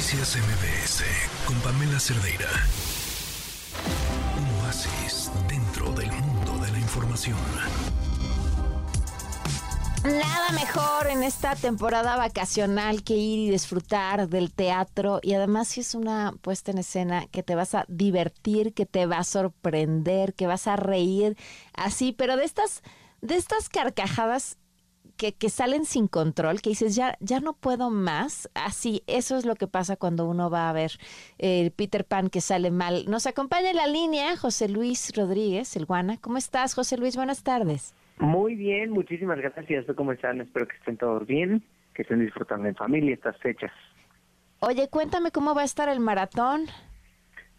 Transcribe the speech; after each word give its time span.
Noticias 0.00 0.38
MBS 0.38 1.04
con 1.44 1.54
Pamela 1.60 2.00
Cerdeira. 2.00 2.48
Un 4.38 4.64
oasis 4.64 5.30
dentro 5.46 5.92
del 5.92 6.10
mundo 6.10 6.56
de 6.64 6.72
la 6.72 6.78
información. 6.78 7.36
Nada 10.04 10.52
mejor 10.52 11.08
en 11.08 11.22
esta 11.22 11.54
temporada 11.54 12.16
vacacional 12.16 13.02
que 13.02 13.12
ir 13.12 13.40
y 13.40 13.50
disfrutar 13.50 14.30
del 14.30 14.54
teatro 14.54 15.20
y 15.22 15.34
además 15.34 15.68
si 15.68 15.80
es 15.80 15.94
una 15.94 16.32
puesta 16.40 16.70
en 16.70 16.78
escena 16.78 17.26
que 17.26 17.42
te 17.42 17.54
vas 17.54 17.74
a 17.74 17.84
divertir, 17.86 18.72
que 18.72 18.86
te 18.86 19.04
va 19.04 19.18
a 19.18 19.24
sorprender, 19.24 20.32
que 20.32 20.46
vas 20.46 20.66
a 20.66 20.76
reír 20.76 21.36
así, 21.74 22.12
pero 22.12 22.38
de 22.38 22.44
estas 22.44 22.82
de 23.20 23.36
estas 23.36 23.68
carcajadas 23.68 24.56
que, 25.20 25.34
que, 25.34 25.50
salen 25.50 25.84
sin 25.84 26.08
control, 26.08 26.62
que 26.62 26.70
dices, 26.70 26.96
ya, 26.96 27.18
ya 27.20 27.40
no 27.40 27.52
puedo 27.52 27.90
más. 27.90 28.48
Así, 28.54 29.02
eso 29.06 29.36
es 29.36 29.44
lo 29.44 29.54
que 29.54 29.66
pasa 29.66 29.96
cuando 29.96 30.26
uno 30.26 30.48
va 30.48 30.70
a 30.70 30.72
ver 30.72 30.92
el 31.36 31.72
Peter 31.72 32.06
Pan 32.06 32.30
que 32.30 32.40
sale 32.40 32.70
mal. 32.70 33.04
Nos 33.06 33.26
acompaña 33.26 33.68
en 33.68 33.76
la 33.76 33.86
línea 33.86 34.34
José 34.38 34.70
Luis 34.70 35.12
Rodríguez, 35.14 35.76
el 35.76 35.84
Guana. 35.84 36.16
¿Cómo 36.22 36.38
estás, 36.38 36.74
José 36.74 36.96
Luis? 36.96 37.16
Buenas 37.16 37.42
tardes. 37.42 37.94
Muy 38.16 38.54
bien, 38.54 38.92
muchísimas 38.92 39.36
gracias. 39.36 39.84
¿Cómo 39.94 40.12
están? 40.12 40.40
Espero 40.40 40.66
que 40.66 40.76
estén 40.76 40.96
todos 40.96 41.26
bien, 41.26 41.62
que 41.92 42.00
estén 42.00 42.20
disfrutando 42.20 42.66
en 42.66 42.74
familia 42.74 43.12
estas 43.12 43.36
fechas. 43.40 43.72
Oye, 44.60 44.88
cuéntame 44.88 45.32
cómo 45.32 45.54
va 45.54 45.60
a 45.60 45.66
estar 45.66 45.90
el 45.90 46.00
maratón. 46.00 46.62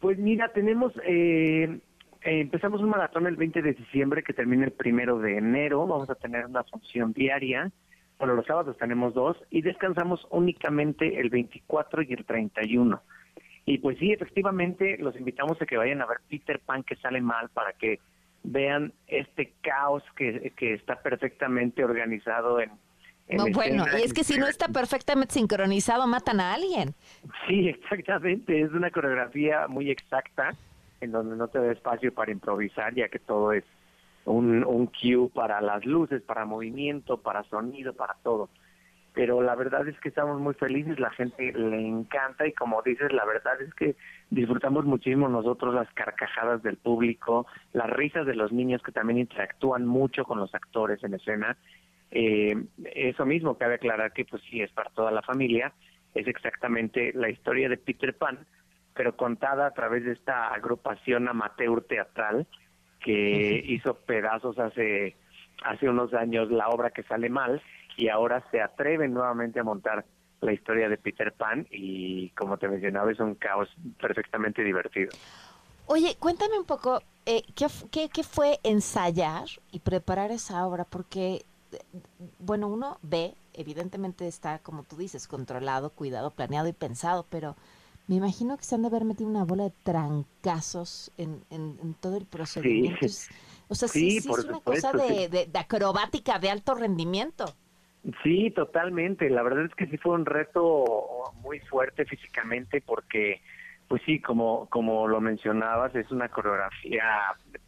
Pues 0.00 0.18
mira, 0.18 0.52
tenemos... 0.52 0.92
Eh, 1.06 1.78
eh, 2.24 2.40
empezamos 2.40 2.80
un 2.80 2.88
maratón 2.88 3.26
el 3.26 3.36
20 3.36 3.60
de 3.60 3.74
diciembre 3.74 4.22
que 4.22 4.32
termina 4.32 4.64
el 4.64 4.72
primero 4.72 5.18
de 5.18 5.36
enero. 5.36 5.86
Vamos 5.86 6.08
a 6.08 6.14
tener 6.14 6.46
una 6.46 6.64
función 6.64 7.12
diaria. 7.12 7.70
Bueno, 8.18 8.34
los 8.34 8.46
sábados 8.46 8.76
tenemos 8.78 9.12
dos 9.12 9.36
y 9.50 9.60
descansamos 9.62 10.26
únicamente 10.30 11.20
el 11.20 11.28
24 11.28 12.02
y 12.02 12.12
el 12.14 12.24
31. 12.24 13.02
Y 13.66 13.78
pues 13.78 13.98
sí, 13.98 14.12
efectivamente, 14.12 14.96
los 14.98 15.16
invitamos 15.16 15.60
a 15.60 15.66
que 15.66 15.76
vayan 15.76 16.00
a 16.00 16.06
ver 16.06 16.18
Peter 16.28 16.60
Pan 16.60 16.82
que 16.82 16.96
sale 16.96 17.20
mal 17.20 17.48
para 17.50 17.72
que 17.72 17.98
vean 18.42 18.92
este 19.06 19.52
caos 19.62 20.02
que, 20.16 20.52
que 20.56 20.74
está 20.74 20.96
perfectamente 20.96 21.84
organizado 21.84 22.60
en, 22.60 22.70
no, 23.30 23.46
bueno, 23.52 23.86
y 23.98 24.02
es 24.02 24.12
que 24.12 24.22
si 24.22 24.38
no 24.38 24.46
está 24.46 24.68
perfectamente 24.68 25.32
sincronizado, 25.32 26.06
matan 26.06 26.40
a 26.40 26.52
alguien. 26.52 26.94
Sí, 27.48 27.68
exactamente. 27.70 28.60
Es 28.60 28.70
una 28.72 28.90
coreografía 28.90 29.66
muy 29.66 29.90
exacta 29.90 30.54
en 31.04 31.12
donde 31.12 31.36
no 31.36 31.48
te 31.48 31.58
da 31.58 31.72
espacio 31.72 32.12
para 32.12 32.32
improvisar, 32.32 32.94
ya 32.94 33.08
que 33.08 33.18
todo 33.18 33.52
es 33.52 33.64
un, 34.24 34.64
un 34.64 34.86
cue 34.86 35.28
para 35.32 35.60
las 35.60 35.84
luces, 35.84 36.22
para 36.22 36.44
movimiento, 36.44 37.18
para 37.18 37.44
sonido, 37.44 37.92
para 37.94 38.14
todo. 38.22 38.48
Pero 39.14 39.42
la 39.42 39.54
verdad 39.54 39.86
es 39.86 39.98
que 40.00 40.08
estamos 40.08 40.40
muy 40.40 40.54
felices, 40.54 40.98
la 40.98 41.10
gente 41.10 41.52
le 41.52 41.86
encanta 41.86 42.48
y 42.48 42.52
como 42.52 42.82
dices, 42.82 43.12
la 43.12 43.24
verdad 43.24 43.62
es 43.62 43.72
que 43.74 43.94
disfrutamos 44.30 44.84
muchísimo 44.84 45.28
nosotros 45.28 45.72
las 45.72 45.88
carcajadas 45.94 46.64
del 46.64 46.76
público, 46.76 47.46
las 47.72 47.88
risas 47.90 48.26
de 48.26 48.34
los 48.34 48.50
niños 48.50 48.82
que 48.82 48.90
también 48.90 49.20
interactúan 49.20 49.86
mucho 49.86 50.24
con 50.24 50.40
los 50.40 50.52
actores 50.52 51.02
en 51.04 51.14
escena. 51.14 51.56
Eh, 52.10 52.56
eso 52.92 53.24
mismo 53.24 53.56
cabe 53.56 53.74
aclarar 53.74 54.12
que 54.12 54.24
pues 54.24 54.42
sí 54.50 54.60
es 54.60 54.72
para 54.72 54.90
toda 54.90 55.12
la 55.12 55.22
familia, 55.22 55.72
es 56.14 56.26
exactamente 56.26 57.12
la 57.14 57.28
historia 57.28 57.68
de 57.68 57.76
Peter 57.76 58.16
Pan, 58.16 58.44
pero 58.94 59.16
contada 59.16 59.66
a 59.66 59.70
través 59.72 60.04
de 60.04 60.12
esta 60.12 60.48
agrupación 60.48 61.28
amateur 61.28 61.82
teatral 61.82 62.46
que 63.00 63.62
hizo 63.66 63.94
pedazos 63.94 64.58
hace 64.58 65.16
hace 65.64 65.88
unos 65.88 66.12
años 66.14 66.50
la 66.50 66.68
obra 66.68 66.90
que 66.90 67.02
sale 67.04 67.28
mal 67.28 67.62
y 67.96 68.08
ahora 68.08 68.44
se 68.50 68.60
atreven 68.60 69.12
nuevamente 69.12 69.60
a 69.60 69.64
montar 69.64 70.04
la 70.40 70.52
historia 70.52 70.88
de 70.88 70.96
Peter 70.96 71.32
Pan 71.32 71.66
y 71.70 72.30
como 72.30 72.58
te 72.58 72.68
mencionaba 72.68 73.10
es 73.12 73.20
un 73.20 73.34
caos 73.34 73.68
perfectamente 74.00 74.62
divertido. 74.62 75.10
Oye, 75.86 76.16
cuéntame 76.18 76.58
un 76.58 76.64
poco, 76.64 77.02
eh, 77.26 77.42
¿qué, 77.54 77.66
qué, 77.90 78.08
qué 78.08 78.22
fue 78.22 78.58
ensayar 78.62 79.44
y 79.70 79.80
preparar 79.80 80.30
esa 80.30 80.66
obra? 80.66 80.84
Porque, 80.84 81.44
bueno, 82.38 82.68
uno 82.68 82.98
ve, 83.02 83.34
evidentemente 83.52 84.26
está, 84.26 84.58
como 84.60 84.82
tú 84.82 84.96
dices, 84.96 85.28
controlado, 85.28 85.90
cuidado, 85.90 86.30
planeado 86.30 86.68
y 86.68 86.72
pensado, 86.72 87.26
pero 87.28 87.54
me 88.06 88.16
imagino 88.16 88.56
que 88.56 88.64
se 88.64 88.74
han 88.74 88.82
de 88.82 88.88
haber 88.88 89.04
metido 89.04 89.28
una 89.28 89.44
bola 89.44 89.64
de 89.64 89.72
trancazos 89.82 91.10
en, 91.16 91.42
en, 91.50 91.94
todo 92.00 92.16
el 92.16 92.26
procedimiento. 92.26 93.08
Sí. 93.08 93.34
O 93.68 93.74
sea, 93.74 93.88
sí, 93.88 94.20
sí, 94.20 94.28
es 94.30 94.44
una 94.44 94.60
cosa 94.60 94.92
de, 94.92 95.28
de, 95.28 95.46
de, 95.46 95.58
acrobática 95.58 96.38
de 96.38 96.50
alto 96.50 96.74
rendimiento. 96.74 97.46
Sí, 98.22 98.50
totalmente. 98.50 99.30
La 99.30 99.42
verdad 99.42 99.64
es 99.64 99.74
que 99.74 99.86
sí 99.86 99.96
fue 99.96 100.12
un 100.12 100.26
reto 100.26 100.84
muy 101.42 101.60
fuerte 101.60 102.04
físicamente 102.04 102.82
porque, 102.82 103.40
pues 103.88 104.02
sí, 104.04 104.20
como, 104.20 104.68
como 104.68 105.08
lo 105.08 105.20
mencionabas, 105.22 105.94
es 105.94 106.10
una 106.10 106.28
coreografía 106.28 107.04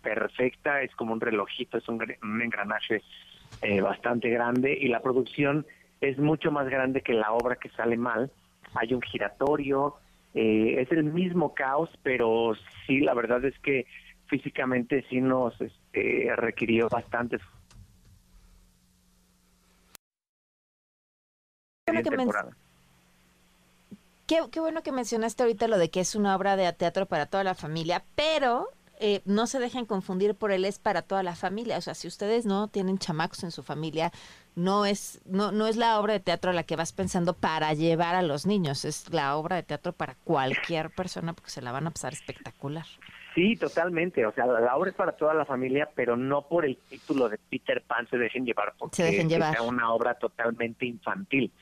perfecta, 0.02 0.82
es 0.82 0.94
como 0.94 1.14
un 1.14 1.20
relojito, 1.20 1.78
es 1.78 1.88
un, 1.88 2.04
un 2.22 2.42
engranaje 2.42 3.02
eh, 3.62 3.80
bastante 3.80 4.28
grande 4.28 4.76
y 4.78 4.88
la 4.88 5.00
producción 5.00 5.66
es 6.02 6.18
mucho 6.18 6.52
más 6.52 6.68
grande 6.68 7.00
que 7.00 7.14
la 7.14 7.32
obra 7.32 7.56
que 7.56 7.70
sale 7.70 7.96
mal. 7.96 8.30
Hay 8.74 8.92
un 8.92 9.00
giratorio, 9.00 9.96
eh, 10.36 10.82
es 10.82 10.92
el 10.92 11.04
mismo 11.04 11.54
caos, 11.54 11.88
pero 12.02 12.52
sí, 12.86 13.00
la 13.00 13.14
verdad 13.14 13.42
es 13.46 13.58
que 13.60 13.86
físicamente 14.26 15.02
sí 15.08 15.22
nos 15.22 15.58
este, 15.58 16.30
requirió 16.36 16.88
bastante 16.90 17.38
Qué, 24.26 24.40
qué, 24.50 24.60
bueno 24.60 24.82
que 24.82 24.92
mencionaste 24.92 25.42
ahorita 25.44 25.68
lo 25.68 25.78
de 25.78 25.88
que 25.88 26.00
es 26.00 26.14
una 26.14 26.36
obra 26.36 26.56
de 26.56 26.70
teatro 26.72 27.06
para 27.06 27.26
toda 27.26 27.44
la 27.44 27.54
familia, 27.54 28.04
pero 28.14 28.68
eh, 28.98 29.22
no 29.24 29.46
se 29.46 29.58
dejen 29.58 29.86
confundir 29.86 30.34
por 30.34 30.52
el 30.52 30.64
es 30.64 30.78
para 30.78 31.02
toda 31.02 31.22
la 31.22 31.34
familia. 31.34 31.78
O 31.78 31.80
sea, 31.80 31.94
si 31.94 32.08
ustedes 32.08 32.46
no 32.46 32.68
tienen 32.68 32.98
chamacos 32.98 33.44
en 33.44 33.50
su 33.50 33.62
familia, 33.62 34.12
no 34.54 34.86
es, 34.86 35.20
no, 35.26 35.52
no 35.52 35.66
es 35.66 35.76
la 35.76 36.00
obra 36.00 36.14
de 36.14 36.20
teatro 36.20 36.50
a 36.50 36.54
la 36.54 36.62
que 36.62 36.76
vas 36.76 36.92
pensando 36.92 37.34
para 37.34 37.72
llevar 37.74 38.14
a 38.14 38.22
los 38.22 38.46
niños, 38.46 38.84
es 38.84 39.12
la 39.12 39.36
obra 39.36 39.56
de 39.56 39.62
teatro 39.62 39.92
para 39.92 40.14
cualquier 40.24 40.90
persona 40.90 41.32
porque 41.32 41.50
se 41.50 41.62
la 41.62 41.72
van 41.72 41.86
a 41.86 41.90
pasar 41.90 42.12
espectacular. 42.12 42.86
Sí, 43.34 43.54
totalmente. 43.56 44.24
O 44.24 44.32
sea, 44.32 44.46
la 44.46 44.74
obra 44.76 44.90
es 44.90 44.96
para 44.96 45.12
toda 45.12 45.34
la 45.34 45.44
familia, 45.44 45.90
pero 45.94 46.16
no 46.16 46.48
por 46.48 46.64
el 46.64 46.78
título 46.88 47.28
de 47.28 47.38
Peter 47.38 47.82
Pan 47.86 48.08
se 48.08 48.16
dejen 48.16 48.46
llevar 48.46 48.74
porque 48.78 48.96
se 48.96 49.02
dejen 49.04 49.28
llevar. 49.28 49.54
es 49.54 49.60
una 49.60 49.92
obra 49.92 50.14
totalmente 50.14 50.86
infantil 50.86 51.52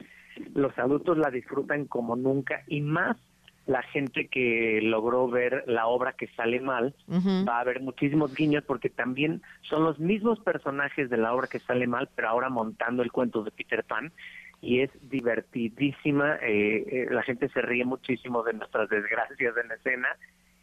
los 0.54 0.76
adultos 0.78 1.18
la 1.18 1.30
disfrutan 1.30 1.86
como 1.86 2.16
nunca 2.16 2.64
y 2.66 2.80
más 2.80 3.16
la 3.66 3.82
gente 3.82 4.28
que 4.28 4.80
logró 4.82 5.28
ver 5.28 5.64
la 5.66 5.86
obra 5.86 6.12
que 6.12 6.28
sale 6.28 6.60
mal 6.60 6.94
uh 7.08 7.14
-huh. 7.14 7.48
va 7.48 7.58
a 7.58 7.60
haber 7.60 7.80
muchísimos 7.80 8.34
guiños 8.34 8.62
porque 8.64 8.90
también 8.90 9.42
son 9.62 9.84
los 9.84 9.98
mismos 9.98 10.38
personajes 10.40 11.08
de 11.08 11.16
la 11.16 11.34
obra 11.34 11.46
que 11.46 11.60
sale 11.60 11.86
mal 11.86 12.08
pero 12.14 12.28
ahora 12.28 12.50
montando 12.50 13.02
el 13.02 13.10
cuento 13.10 13.42
de 13.42 13.50
Peter 13.50 13.82
Pan 13.84 14.12
y 14.60 14.80
es 14.80 14.90
divertidísima 15.08 16.36
eh, 16.42 16.84
eh, 16.88 17.06
la 17.10 17.22
gente 17.22 17.48
se 17.48 17.62
ríe 17.62 17.84
muchísimo 17.84 18.42
de 18.42 18.52
nuestras 18.52 18.88
desgracias 18.90 19.56
en 19.56 19.68
la 19.68 19.74
escena 19.74 20.08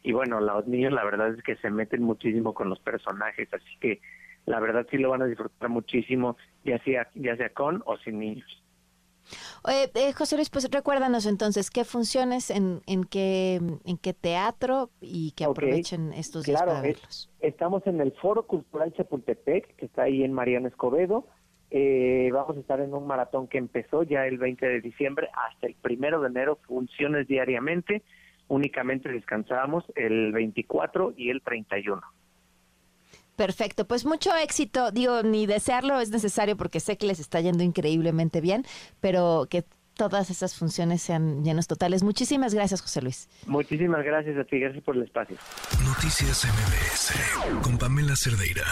y 0.02 0.12
bueno 0.12 0.40
los 0.40 0.66
niños 0.68 0.92
la 0.92 1.04
verdad 1.04 1.34
es 1.34 1.42
que 1.42 1.56
se 1.56 1.70
meten 1.70 2.02
muchísimo 2.02 2.54
con 2.54 2.68
los 2.68 2.78
personajes 2.78 3.52
así 3.52 3.76
que 3.80 4.00
la 4.46 4.60
verdad 4.60 4.86
sí 4.90 4.98
lo 4.98 5.10
van 5.10 5.22
a 5.22 5.26
disfrutar 5.26 5.68
muchísimo 5.68 6.36
ya 6.64 6.78
sea 6.84 7.08
ya 7.14 7.36
sea 7.36 7.48
con 7.48 7.82
o 7.84 7.96
sin 7.98 8.20
niños 8.20 8.62
eh, 9.68 9.90
eh, 9.94 10.12
José 10.12 10.36
Luis, 10.36 10.50
pues 10.50 10.68
recuérdanos 10.70 11.26
entonces 11.26 11.70
qué 11.70 11.84
funciones, 11.84 12.50
en, 12.50 12.80
en, 12.86 13.04
qué, 13.04 13.60
en 13.84 13.98
qué 13.98 14.12
teatro 14.14 14.90
y 15.00 15.32
que 15.32 15.46
okay. 15.46 15.68
aprovechen 15.68 16.12
estos 16.12 16.44
días 16.44 16.60
claro, 16.60 16.72
para 16.72 16.82
verlos. 16.82 17.30
Es, 17.40 17.52
estamos 17.52 17.86
en 17.86 18.00
el 18.00 18.12
Foro 18.12 18.46
Cultural 18.46 18.92
Chapultepec, 18.92 19.76
que 19.76 19.86
está 19.86 20.02
ahí 20.02 20.22
en 20.22 20.32
Mariano 20.32 20.68
Escobedo. 20.68 21.26
Eh, 21.70 22.28
vamos 22.32 22.56
a 22.58 22.60
estar 22.60 22.80
en 22.80 22.92
un 22.92 23.06
maratón 23.06 23.48
que 23.48 23.56
empezó 23.56 24.02
ya 24.02 24.26
el 24.26 24.36
20 24.36 24.66
de 24.66 24.80
diciembre 24.82 25.30
hasta 25.32 25.66
el 25.66 25.74
primero 25.74 26.20
de 26.20 26.28
enero, 26.28 26.58
funciones 26.66 27.26
diariamente. 27.26 28.02
Únicamente 28.48 29.08
descansamos 29.08 29.84
el 29.94 30.32
24 30.32 31.14
y 31.16 31.30
el 31.30 31.40
31. 31.40 32.02
Perfecto, 33.42 33.88
pues 33.88 34.04
mucho 34.04 34.30
éxito. 34.36 34.92
Digo, 34.92 35.24
ni 35.24 35.46
desearlo 35.46 35.98
es 35.98 36.10
necesario 36.10 36.56
porque 36.56 36.78
sé 36.78 36.96
que 36.96 37.08
les 37.08 37.18
está 37.18 37.40
yendo 37.40 37.64
increíblemente 37.64 38.40
bien, 38.40 38.64
pero 39.00 39.48
que 39.50 39.64
todas 39.96 40.30
esas 40.30 40.56
funciones 40.56 41.02
sean 41.02 41.42
llenos 41.42 41.66
totales. 41.66 42.04
Muchísimas 42.04 42.54
gracias, 42.54 42.80
José 42.80 43.02
Luis. 43.02 43.28
Muchísimas 43.46 44.04
gracias 44.04 44.38
a 44.38 44.44
ti, 44.44 44.60
gracias 44.60 44.84
por 44.84 44.94
el 44.94 45.02
espacio. 45.02 45.36
Noticias 45.84 46.44
MBS 46.44 47.62
con 47.64 47.78
Pamela 47.78 48.14
Cerdeira. 48.14 48.62